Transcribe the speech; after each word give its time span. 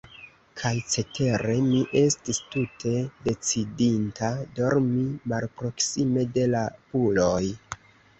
Kaj 0.59 0.69
cetere, 0.91 1.57
mi 1.65 1.81
estis 1.99 2.39
tute 2.55 2.93
decidinta, 3.27 4.29
dormi 4.61 5.03
malproksime 5.35 6.25
de 6.39 6.47
la 6.55 6.63
puloj. 6.95 7.43